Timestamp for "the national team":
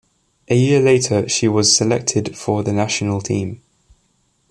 2.63-3.61